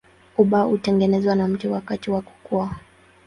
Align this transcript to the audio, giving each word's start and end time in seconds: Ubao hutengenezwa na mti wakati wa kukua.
Ubao 0.37 0.69
hutengenezwa 0.69 1.35
na 1.35 1.47
mti 1.47 1.67
wakati 1.67 2.11
wa 2.11 2.21
kukua. 2.21 2.75